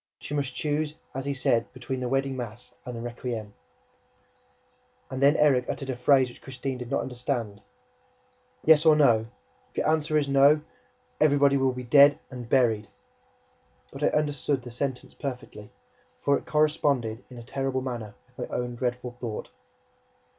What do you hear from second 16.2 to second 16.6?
for it